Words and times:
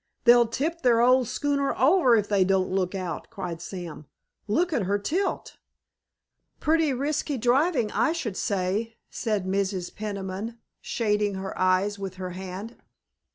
"They'll 0.23 0.47
tip 0.47 0.81
their 0.81 0.99
old 0.99 1.27
schooner 1.27 1.75
over 1.77 2.15
if 2.15 2.27
they 2.27 2.43
don't 2.43 2.71
look 2.71 2.95
out!" 2.95 3.29
cried 3.29 3.61
Sam. 3.61 4.07
"Look 4.47 4.73
at 4.73 4.85
her 4.85 4.97
tilt!" 4.97 5.57
"Pretty 6.59 6.91
risky 6.91 7.37
driving, 7.37 7.91
I 7.91 8.11
should 8.11 8.35
say," 8.35 8.95
said 9.11 9.45
Mrs. 9.45 9.93
Peniman, 9.95 10.57
shading 10.81 11.35
her 11.35 11.55
eyes 11.55 11.99
with 11.99 12.15
her 12.15 12.31
hand. 12.31 12.77